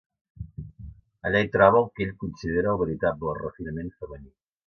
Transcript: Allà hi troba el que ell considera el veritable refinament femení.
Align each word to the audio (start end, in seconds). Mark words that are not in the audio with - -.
Allà 1.29 1.41
hi 1.43 1.51
troba 1.57 1.83
el 1.83 1.85
que 1.99 2.03
ell 2.07 2.15
considera 2.25 2.73
el 2.73 2.81
veritable 2.85 3.37
refinament 3.43 3.95
femení. 4.01 4.29